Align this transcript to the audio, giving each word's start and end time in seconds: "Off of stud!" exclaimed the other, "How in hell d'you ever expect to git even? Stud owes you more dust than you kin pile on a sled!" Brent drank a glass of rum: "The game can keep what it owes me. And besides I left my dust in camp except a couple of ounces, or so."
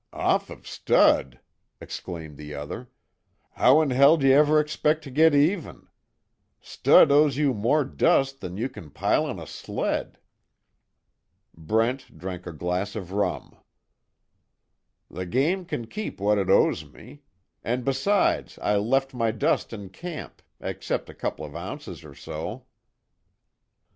"Off 0.13 0.49
of 0.49 0.67
stud!" 0.67 1.39
exclaimed 1.79 2.35
the 2.35 2.55
other, 2.55 2.89
"How 3.51 3.81
in 3.83 3.91
hell 3.91 4.17
d'you 4.17 4.31
ever 4.31 4.59
expect 4.59 5.03
to 5.03 5.11
git 5.11 5.35
even? 5.35 5.89
Stud 6.59 7.11
owes 7.11 7.37
you 7.37 7.53
more 7.53 7.85
dust 7.85 8.41
than 8.41 8.57
you 8.57 8.67
kin 8.67 8.89
pile 8.89 9.25
on 9.27 9.37
a 9.39 9.45
sled!" 9.45 10.17
Brent 11.55 12.17
drank 12.17 12.47
a 12.47 12.51
glass 12.51 12.95
of 12.95 13.11
rum: 13.11 13.55
"The 15.07 15.27
game 15.27 15.65
can 15.65 15.85
keep 15.85 16.19
what 16.19 16.39
it 16.39 16.49
owes 16.49 16.83
me. 16.83 17.21
And 17.63 17.85
besides 17.85 18.57
I 18.57 18.77
left 18.77 19.13
my 19.13 19.29
dust 19.29 19.71
in 19.71 19.89
camp 19.89 20.41
except 20.59 21.11
a 21.11 21.13
couple 21.13 21.45
of 21.45 21.55
ounces, 21.55 22.03
or 22.03 22.15
so." 22.15 22.65